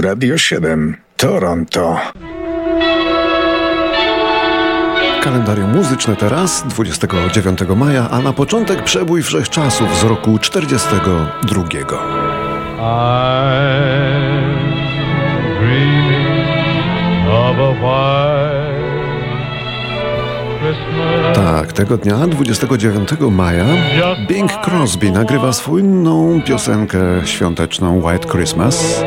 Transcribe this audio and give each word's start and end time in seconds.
Radio 0.00 0.38
7, 0.38 0.96
Toronto. 1.16 1.96
Kalendarium 5.22 5.76
muzyczne 5.76 6.16
teraz, 6.16 6.64
29 6.68 7.60
maja, 7.76 8.10
a 8.10 8.20
na 8.20 8.32
początek 8.32 8.84
przebój 8.84 9.22
wszechczasów 9.22 9.98
z 9.98 10.04
roku 10.04 10.38
42. 10.38 11.64
Tak, 21.34 21.72
tego 21.72 21.96
dnia, 21.96 22.16
29 22.26 23.08
maja, 23.30 23.66
Bing 24.28 24.52
Crosby 24.52 25.10
nagrywa 25.10 25.52
słynną 25.52 26.42
piosenkę 26.42 26.98
świąteczną 27.24 28.02
White 28.04 28.28
Christmas. 28.28 29.04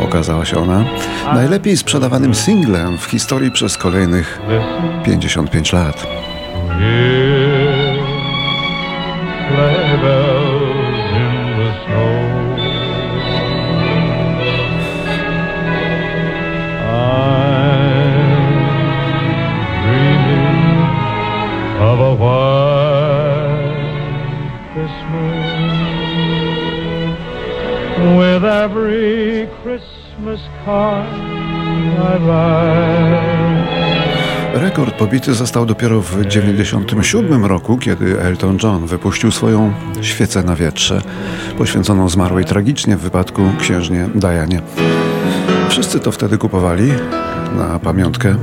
Okazała 0.00 0.44
się 0.44 0.58
ona 0.58 0.84
najlepiej 1.34 1.76
sprzedawanym 1.76 2.34
singlem 2.34 2.98
w 2.98 3.04
historii 3.04 3.50
przez 3.50 3.78
kolejnych 3.78 4.40
55 5.04 5.72
lat. 5.72 6.06
Rekord 34.54 34.94
pobity 34.94 35.34
został 35.34 35.66
dopiero 35.66 36.00
w 36.00 36.10
1997 36.10 37.44
roku, 37.44 37.78
kiedy 37.78 38.20
Elton 38.20 38.58
John 38.62 38.86
wypuścił 38.86 39.30
swoją 39.30 39.72
świecę 40.02 40.42
na 40.42 40.56
wietrze, 40.56 41.02
poświęconą 41.58 42.08
zmarłej 42.08 42.44
tragicznie 42.44 42.96
w 42.96 43.00
wypadku 43.00 43.42
księżnie 43.60 44.08
Dianie. 44.14 44.62
Wszyscy 45.68 46.00
to 46.00 46.12
wtedy 46.12 46.38
kupowali 46.38 46.92
na 47.56 47.78
pamiątkę. 47.78 48.36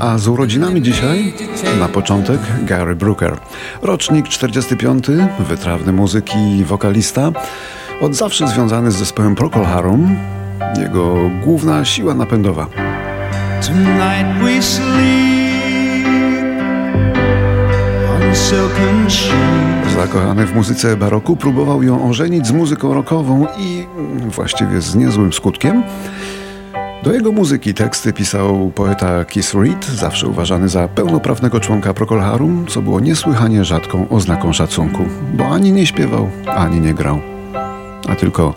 A 0.00 0.18
z 0.18 0.28
urodzinami 0.28 0.82
dzisiaj 0.82 1.32
na 1.78 1.88
początek 1.88 2.40
Gary 2.62 2.96
Brooker. 2.96 3.36
Rocznik 3.82 4.28
45, 4.28 5.06
wytrawny 5.38 5.92
muzyk 5.92 6.36
i 6.36 6.64
wokalista, 6.64 7.32
od 8.00 8.14
zawsze 8.14 8.48
związany 8.48 8.90
z 8.90 8.96
zespołem 8.96 9.34
Procol 9.34 9.64
Harum, 9.64 10.16
jego 10.80 11.30
główna 11.44 11.84
siła 11.84 12.14
napędowa. 12.14 12.66
Tonight 13.66 14.42
we 14.42 14.62
sleep 14.62 15.37
Zakochany 19.96 20.46
w 20.46 20.54
muzyce 20.54 20.96
baroku, 20.96 21.36
próbował 21.36 21.82
ją 21.82 22.08
ożenić 22.08 22.46
z 22.46 22.52
muzyką 22.52 22.94
rockową 22.94 23.46
i 23.58 23.86
właściwie 24.34 24.80
z 24.80 24.94
niezłym 24.94 25.32
skutkiem. 25.32 25.82
Do 27.02 27.12
jego 27.12 27.32
muzyki 27.32 27.74
teksty 27.74 28.12
pisał 28.12 28.72
poeta 28.74 29.24
Keith 29.24 29.54
Reed, 29.54 29.84
zawsze 29.84 30.26
uważany 30.26 30.68
za 30.68 30.88
pełnoprawnego 30.88 31.60
członka 31.60 31.94
Procol 31.94 32.20
Harum, 32.20 32.66
co 32.68 32.82
było 32.82 33.00
niesłychanie 33.00 33.64
rzadką 33.64 34.08
oznaką 34.08 34.52
szacunku, 34.52 35.04
bo 35.34 35.46
ani 35.46 35.72
nie 35.72 35.86
śpiewał, 35.86 36.30
ani 36.46 36.80
nie 36.80 36.94
grał, 36.94 37.20
a 38.08 38.14
tylko 38.14 38.54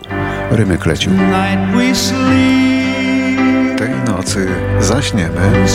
rymy 0.52 0.78
klecił. 0.78 1.12
Tej 3.78 3.90
nocy 4.08 4.48
zaśniemy 4.80 5.68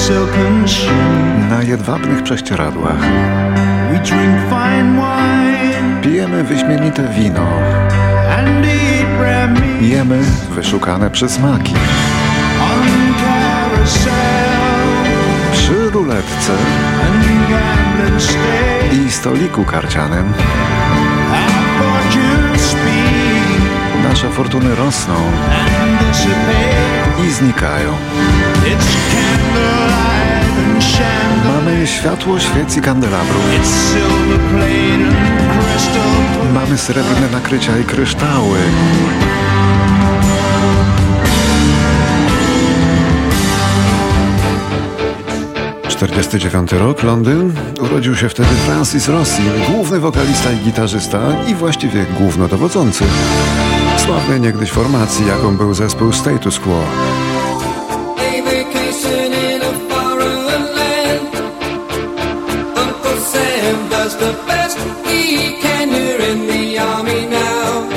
na 1.51 1.63
jedwabnych 1.63 2.23
prześcieradłach. 2.23 2.99
Pijemy 6.03 6.45
wyśmienite 6.45 7.09
wino. 7.09 7.47
Jemy 9.81 10.23
wyszukane 10.51 11.11
przysmaki. 11.11 11.75
Przy 15.53 15.91
ruletce 15.91 16.53
i 18.93 19.11
stoliku 19.11 19.65
karcianym. 19.65 20.33
Nasze 24.09 24.31
fortuny 24.31 24.75
rosną 24.75 25.15
i 27.27 27.31
znikają. 27.31 27.93
Mamy 31.47 31.87
światło 31.87 32.39
świec 32.41 32.77
i 32.77 32.81
kandelabrów. 32.81 33.45
Mamy 36.55 36.79
srebrne 36.79 37.31
nakrycia 37.33 37.79
i 37.79 37.85
kryształy. 37.85 38.59
49 45.89 46.73
rok, 46.73 47.03
Londyn. 47.03 47.53
Urodził 47.81 48.17
się 48.17 48.29
wtedy 48.29 48.49
Francis 48.49 49.09
Rossi, 49.09 49.43
główny 49.71 50.01
wokalista 50.01 50.53
i 50.53 50.57
gitarzysta 50.57 51.21
i 51.49 51.55
właściwie 51.55 52.07
głównodowodzący 52.19 53.05
sławnej 54.07 54.41
niegdyś 54.41 54.71
formacji, 54.71 55.27
jaką 55.27 55.57
był 55.57 55.75
zespół 55.75 56.13
Status 56.13 56.59
Quo. 56.59 56.81
The 64.15 64.33
best 64.47 64.79
he 65.05 65.61
can. 65.61 65.89
You're 65.89 66.21
in 66.21 66.47
the 66.47 66.79
army 66.79 67.27
now. 67.27 67.97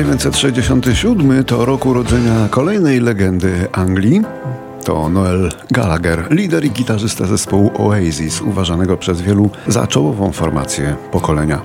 1967 0.00 1.44
to 1.44 1.64
rok 1.64 1.86
urodzenia 1.86 2.48
kolejnej 2.50 3.00
legendy 3.00 3.68
Anglii. 3.72 4.22
To 4.84 5.08
Noel 5.08 5.52
Gallagher, 5.70 6.26
lider 6.30 6.64
i 6.64 6.70
gitarzysta 6.70 7.26
zespołu 7.26 7.70
Oasis, 7.78 8.40
uważanego 8.40 8.96
przez 8.96 9.20
wielu 9.20 9.50
za 9.66 9.86
czołową 9.86 10.32
formację 10.32 10.96
pokolenia. 11.12 11.60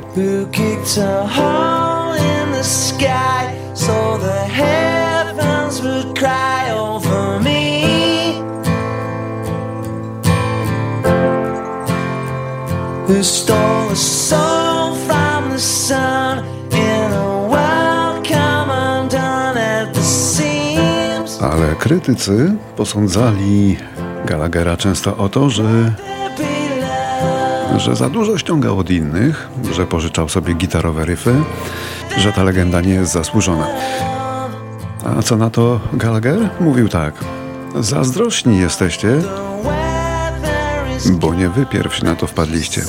stole 13.23 13.91
a 13.91 13.95
soul 13.95 14.64
krytycy 21.85 22.55
posądzali 22.77 23.77
Gallaghera 24.25 24.77
często 24.77 25.17
o 25.17 25.29
to, 25.29 25.49
że 25.49 25.93
że 27.77 27.95
za 27.95 28.09
dużo 28.09 28.37
ściągał 28.37 28.79
od 28.79 28.89
innych, 28.89 29.49
że 29.71 29.85
pożyczał 29.85 30.29
sobie 30.29 30.53
gitarowe 30.53 31.05
ryfy, 31.05 31.35
że 32.17 32.31
ta 32.31 32.43
legenda 32.43 32.81
nie 32.81 32.93
jest 32.93 33.11
zasłużona. 33.11 33.67
A 35.17 35.21
co 35.21 35.37
na 35.37 35.49
to 35.49 35.79
Gallagher? 35.93 36.49
Mówił 36.59 36.89
tak. 36.89 37.13
Zazdrośni 37.79 38.59
jesteście, 38.59 39.21
bo 41.11 41.33
nie 41.33 41.49
wy 41.49 41.65
pierwsi 41.65 42.05
na 42.05 42.15
to 42.15 42.27
wpadliście. 42.27 42.81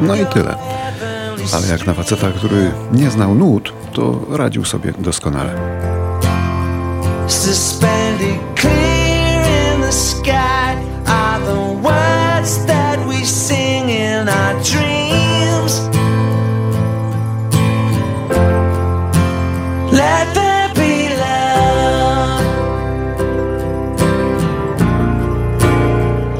No 0.00 0.16
i 0.16 0.26
tyle. 0.26 0.54
Ale 1.54 1.66
jak 1.68 1.86
na 1.86 1.94
faceta, 1.94 2.30
który 2.30 2.70
nie 2.92 3.10
znał 3.10 3.34
nut, 3.34 3.72
to 3.92 4.20
radził 4.30 4.64
sobie 4.64 4.92
doskonale. 4.98 5.93
Suspended 7.26 8.38
clear 8.56 8.72
in 8.72 9.80
the 9.80 9.90
sky 9.90 10.76
are 11.06 11.40
the 11.40 11.72
words 11.82 12.64
that 12.66 12.98
we 13.08 13.24
sing 13.24 13.88
in 13.88 14.28
our 14.28 14.52
dreams. 14.62 15.80
Let 19.92 20.32
there 20.34 20.72
be 20.74 21.08
love. 21.16 22.44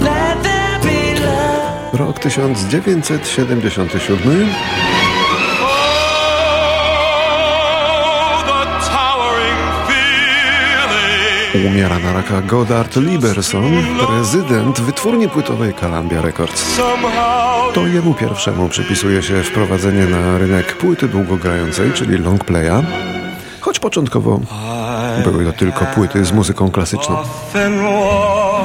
Let 0.01 0.43
there 0.43 0.79
be 0.83 1.15
love. 1.21 1.95
Rok 1.99 2.19
1977. 2.25 5.04
Umiera 11.94 12.12
na 12.12 12.20
raka 12.20 12.43
Godard 12.43 12.96
Liberson, 12.96 13.73
prezydent 14.06 14.81
wytwórni 14.81 15.29
płytowej 15.29 15.75
Columbia 15.75 16.23
Records. 16.23 16.81
To 17.75 17.87
jemu 17.87 18.14
pierwszemu 18.14 18.69
przypisuje 18.69 19.23
się 19.23 19.43
wprowadzenie 19.43 20.06
na 20.06 20.38
rynek 20.38 20.76
płyty 20.76 21.08
długogrającej, 21.08 21.93
czyli 21.93 22.19
long 22.19 22.44
playa, 22.44 22.82
choć 23.61 23.79
początkowo 23.79 24.41
były 25.25 25.44
to 25.44 25.52
tylko 25.52 25.85
płyty 25.85 26.25
z 26.25 26.32
muzyką 26.32 26.70
klasyczną. 26.70 27.17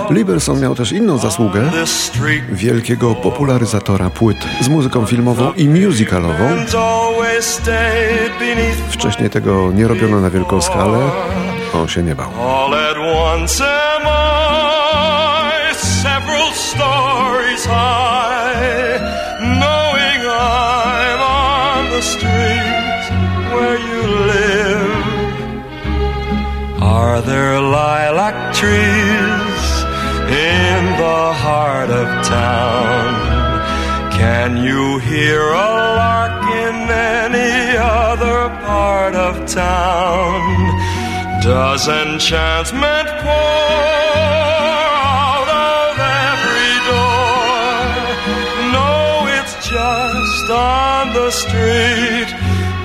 Liberson 0.09 0.61
miał 0.61 0.75
też 0.75 0.91
inną 0.91 1.17
zasługę 1.17 1.71
wielkiego 2.51 3.15
popularyzatora 3.15 4.09
płyt 4.09 4.37
z 4.61 4.67
muzyką 4.67 5.05
filmową 5.05 5.53
i 5.53 5.69
musicalową. 5.69 6.49
Wcześniej 8.89 9.29
tego 9.29 9.71
nie 9.71 9.87
robiono 9.87 10.21
na 10.21 10.29
wielką 10.29 10.61
skalę, 10.61 11.11
All 12.35 12.73
at 12.73 12.97
once 12.97 13.61
am 13.61 14.01
I 14.05 15.71
several 15.75 16.51
stories 16.51 17.63
high, 17.65 18.97
knowing 19.63 20.19
I'm 20.25 21.21
on 21.21 21.89
the 21.95 22.01
street 22.01 23.03
where 23.53 23.77
you 23.89 24.01
live. 24.33 25.03
Are 26.81 27.21
there 27.21 27.59
lilac 27.61 28.53
trees 28.55 29.65
in 30.49 30.81
the 31.03 31.33
heart 31.43 31.89
of 31.89 32.07
town? 32.25 33.07
Can 34.13 34.57
you 34.57 34.99
hear 34.99 35.41
a 35.41 35.69
lark 36.01 36.43
in 36.65 36.75
any 36.89 37.77
other 37.77 38.49
part 38.65 39.15
of 39.15 39.47
town? 39.47 40.68
Does 41.49 41.87
enchantment 41.87 43.09
pour 43.23 43.33
out 45.01 45.49
of 45.49 45.97
every 45.97 46.73
door? 46.89 47.89
No, 48.71 49.25
it's 49.37 49.55
just 49.67 50.47
on 50.51 51.11
the 51.11 51.31
street 51.31 52.29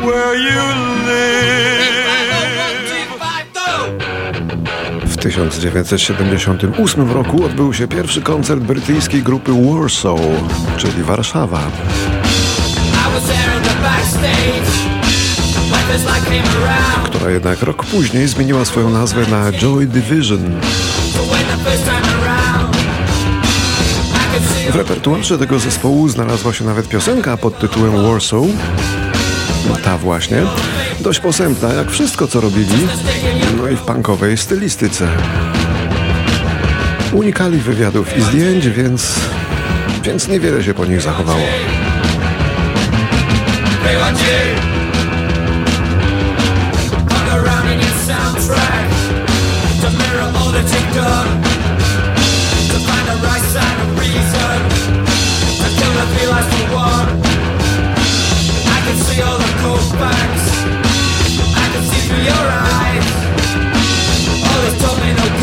where 0.07 0.35
you 0.35 0.63
live. 1.05 1.45
W 5.05 5.17
1978 5.17 7.13
roku 7.13 7.45
odbył 7.45 7.75
się 7.75 7.89
pierwszy 7.89 8.23
koncert 8.23 8.61
brytyjskiej 8.61 9.23
grupy 9.23 9.53
Warsaw, 9.53 10.21
czyli 10.77 11.03
Warszawa. 11.03 11.61
I 11.61 11.63
was 13.15 13.27
there 13.27 13.57
in 13.57 13.63
the 13.63 13.75
backstage 13.83 14.94
która 17.05 17.31
jednak 17.31 17.63
rok 17.63 17.87
później 17.87 18.29
zmieniła 18.29 18.65
swoją 18.65 18.91
nazwę 18.91 19.27
na 19.31 19.53
Joy 19.53 19.87
Division. 19.87 20.61
W 24.71 24.77
repertuarze 24.77 25.39
tego 25.39 25.59
zespołu 25.59 26.09
znalazła 26.09 26.53
się 26.53 26.65
nawet 26.65 26.89
piosenka 26.89 27.37
pod 27.37 27.59
tytułem 27.59 28.03
Warsaw. 28.03 28.43
Ta 29.85 29.99
właśnie. 29.99 30.43
Dość 31.01 31.21
posępna, 31.21 31.73
jak 31.73 31.91
wszystko 31.91 32.27
co 32.27 32.41
robili, 32.41 32.89
no 33.57 33.69
i 33.69 33.77
w 33.77 33.81
punkowej 33.81 34.37
stylistyce. 34.37 35.09
Unikali 37.13 37.59
wywiadów 37.59 38.17
i 38.17 38.23
zdjęć, 38.23 38.69
więc, 38.69 39.21
więc 40.03 40.29
niewiele 40.29 40.65
się 40.65 40.75
po 40.75 40.85
nich 40.85 41.01
zachowało. 41.01 41.47
To 50.94 51.00
find 52.87 53.05
the 53.11 53.19
right 53.26 53.43
side 53.55 53.79
of 53.82 53.88
reason. 53.99 54.58
To 55.58 55.67
kill 55.75 55.91
the. 56.70 57.06
I 58.76 58.79
can 58.87 58.96
see 59.02 59.19
all 59.20 59.35
the 59.37 59.50
cold 59.58 59.82
facts. 59.98 60.46
I 61.58 61.67
can 61.72 61.82
see 61.91 62.01
through 62.06 62.22
your 62.22 62.46
eyes. 62.79 63.10
All 64.46 64.60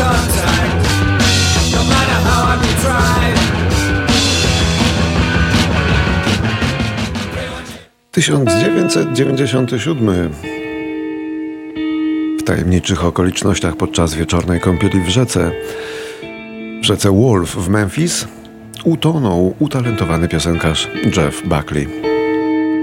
no. 0.00 0.72
No 1.76 1.82
matter 1.84 2.16
how 2.28 2.40
I 2.48 2.56
may 2.62 2.74
try. 2.80 3.20
1997. 8.10 10.61
W 12.42 12.44
tajemniczych 12.44 13.04
okolicznościach 13.04 13.76
podczas 13.76 14.14
wieczornej 14.14 14.60
kąpieli 14.60 15.00
w 15.00 15.08
rzece, 15.08 15.52
w 16.82 16.84
rzece 16.84 17.10
Wolf 17.10 17.56
w 17.56 17.68
Memphis, 17.68 18.28
utonął 18.84 19.54
utalentowany 19.58 20.28
piosenkarz 20.28 20.90
Jeff 21.16 21.42
Buckley. 21.48 21.88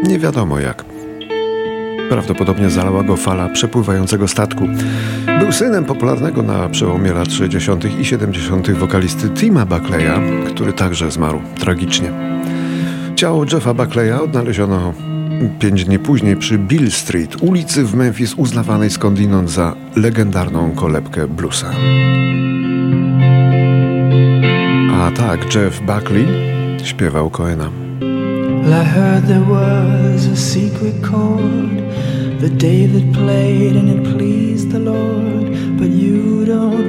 Nie 0.04 0.20
wiadomo 0.20 0.60
jak. 0.60 0.86
Prawdopodobnie 2.10 2.70
zalała 2.70 3.04
go 3.04 3.16
fala 3.16 3.50
przepływającego 3.50 4.28
statku. 4.28 4.68
Był 5.40 5.52
synem 5.52 5.86
popularnego 5.86 6.44
na 6.44 6.70
przełomie 6.70 7.14
lat 7.14 7.32
60. 7.32 8.00
i 8.00 8.06
70. 8.06 8.72
wokalisty 8.72 9.30
Tima 9.30 9.66
Buckleya, 9.66 10.46
który 10.48 10.74
także 10.74 11.12
zmarł 11.12 11.42
tragicznie. 11.60 12.12
Ciało 13.16 13.46
Jeffa 13.54 13.74
Buckleya 13.74 14.24
odnaleziono 14.24 14.94
pięć 15.60 15.86
dni 15.86 16.00
później 16.00 16.36
przy 16.36 16.58
Bill 16.58 16.92
Street, 16.92 17.36
ulicy 17.42 17.84
w 17.84 17.96
Memphis 17.96 18.34
uznawanej 18.34 18.90
skądinąd 18.90 19.50
za 19.50 19.76
legendarną 19.96 20.72
kolebkę 20.72 21.28
bluesa. 21.28 21.72
A 24.94 25.12
tak, 25.12 25.56
Jeff 25.56 25.82
Buckley 25.82 26.26
śpiewał 26.84 27.30
Coena. 27.30 27.70
Well, 28.64 28.82
I 28.82 28.86
heard 28.86 29.28
there 29.28 29.46
was 29.50 30.28
a 30.28 30.36
secret 30.36 31.02
chord 31.02 31.80
that 32.42 32.58
David 32.58 33.14
played 33.14 33.78
and 33.78 33.90
it 33.90 34.18
pleased 34.18 34.72
the 34.72 34.80
Lord. 34.80 35.50
But 35.80 35.90
you 35.90 36.46
don't 36.46 36.89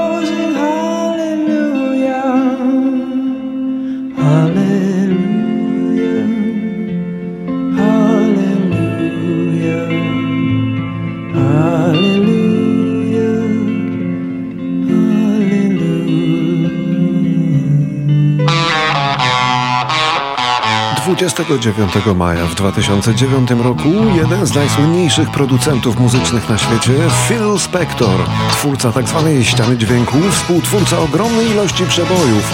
29 21.57 22.15
maja 22.15 22.45
w 22.45 22.55
2009 22.55 23.49
roku 23.51 23.89
jeden 24.15 24.45
z 24.45 24.55
najsłynniejszych 24.55 25.31
producentów 25.31 25.99
muzycznych 25.99 26.49
na 26.49 26.57
świecie, 26.57 26.93
Phil 27.27 27.59
Spector, 27.59 28.19
twórca 28.51 28.91
tzw. 28.91 29.23
Tak 29.35 29.45
ściany 29.45 29.77
dźwięku, 29.77 30.17
współtwórca 30.31 30.99
ogromnej 30.99 31.51
ilości 31.51 31.85
przebojów, 31.85 32.53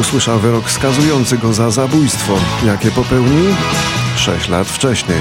usłyszał 0.00 0.38
wyrok 0.38 0.70
skazujący 0.70 1.38
go 1.38 1.52
za 1.52 1.70
zabójstwo, 1.70 2.32
jakie 2.66 2.90
popełnił 2.90 3.54
6 4.16 4.48
lat 4.48 4.68
wcześniej. 4.68 5.18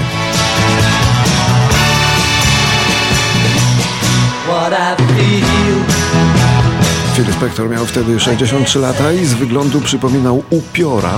Phil 7.20 7.34
Spector 7.34 7.70
miał 7.70 7.86
wtedy 7.86 8.20
63 8.20 8.80
lata 8.80 9.12
i 9.12 9.26
z 9.26 9.34
wyglądu 9.34 9.82
przypominał 9.82 10.44
upiora, 10.50 11.14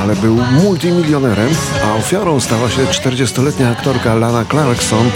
ale 0.00 0.16
był 0.16 0.36
multimilionerem, 0.62 1.48
a 1.84 1.94
ofiarą 1.94 2.40
stała 2.40 2.70
się 2.70 2.84
40-letnia 2.84 3.70
aktorka 3.70 4.14
Lana 4.14 4.44
Clarkson, 4.44 5.10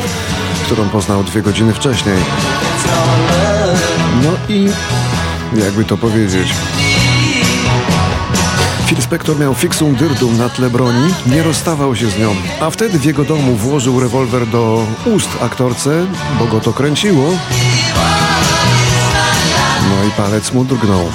którą 0.64 0.88
poznał 0.88 1.24
dwie 1.24 1.42
godziny 1.42 1.74
wcześniej. 1.74 2.16
No 4.22 4.30
i 4.48 4.68
jakby 5.64 5.84
to 5.84 5.96
powiedzieć. 5.96 6.48
Phil 8.86 9.02
Spector 9.02 9.38
miał 9.38 9.54
fixum 9.54 9.94
dyrdum 9.94 10.38
na 10.38 10.48
tle 10.48 10.70
broni, 10.70 11.14
nie 11.26 11.42
rozstawał 11.42 11.96
się 11.96 12.10
z 12.10 12.18
nią, 12.18 12.34
a 12.60 12.70
wtedy 12.70 12.98
w 12.98 13.04
jego 13.04 13.24
domu 13.24 13.54
włożył 13.54 14.00
rewolwer 14.00 14.46
do 14.46 14.86
ust 15.04 15.30
aktorce, 15.42 16.06
bo 16.38 16.46
go 16.46 16.60
to 16.60 16.72
kręciło. 16.72 17.30
No 19.90 20.04
i 20.04 20.10
palec 20.10 20.52
mu 20.52 20.64
drgnął. 20.64 21.08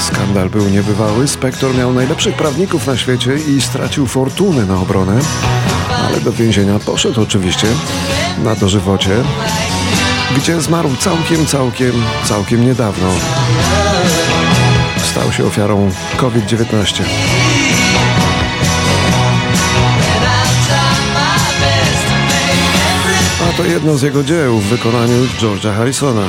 Skandal 0.00 0.50
był 0.50 0.68
niebywały. 0.68 1.28
Spektor 1.28 1.74
miał 1.74 1.92
najlepszych 1.92 2.36
prawników 2.36 2.86
na 2.86 2.96
świecie 2.96 3.36
i 3.36 3.60
stracił 3.60 4.06
fortunę 4.06 4.66
na 4.66 4.80
obronę, 4.80 5.20
ale 6.06 6.20
do 6.20 6.32
więzienia 6.32 6.78
poszedł 6.78 7.22
oczywiście 7.22 7.66
na 8.44 8.54
dożywocie 8.54 9.24
gdzie 10.36 10.60
zmarł 10.60 10.96
całkiem, 10.96 11.46
całkiem, 11.46 11.92
całkiem 12.24 12.64
niedawno. 12.64 13.08
Stał 15.04 15.32
się 15.32 15.46
ofiarą 15.46 15.90
COVID-19. 16.16 17.02
A 23.48 23.56
to 23.56 23.64
jedno 23.64 23.96
z 23.96 24.02
jego 24.02 24.24
dzieł 24.24 24.58
w 24.58 24.64
wykonaniu 24.64 25.26
George'a 25.40 25.76
Harrisona. 25.76 26.26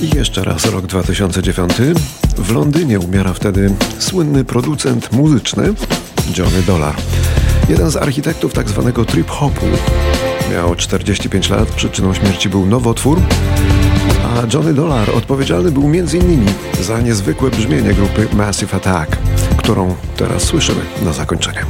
I 0.00 0.16
jeszcze 0.16 0.44
raz 0.44 0.64
rok 0.64 0.86
2009. 0.86 1.72
W 2.36 2.52
Londynie 2.52 3.00
umiera 3.00 3.32
wtedy 3.32 3.74
słynny 3.98 4.44
producent 4.44 5.12
muzyczny 5.12 5.74
Johnny 6.38 6.62
Dollar. 6.62 6.94
Jeden 7.68 7.90
z 7.90 7.96
architektów 7.96 8.52
tak 8.52 8.68
zwanego 8.68 9.04
trip-hopu. 9.04 9.66
Miał 10.52 10.74
45 10.74 11.50
lat, 11.50 11.68
przyczyną 11.68 12.14
śmierci 12.14 12.48
był 12.48 12.66
nowotwór, 12.66 13.20
a 14.24 14.54
Johnny 14.54 14.74
Dollar 14.74 15.10
odpowiedzialny 15.10 15.70
był 15.70 15.84
m.in. 15.84 16.46
za 16.80 17.00
niezwykłe 17.00 17.50
brzmienie 17.50 17.94
grupy 17.94 18.28
Massive 18.32 18.76
Attack, 18.76 19.16
którą 19.56 19.94
teraz 20.16 20.42
słyszymy 20.42 20.80
na 21.04 21.12
zakończenie. 21.12 21.64